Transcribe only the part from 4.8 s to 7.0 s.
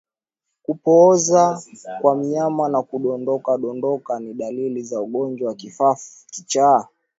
za ugonjwa wa kichaa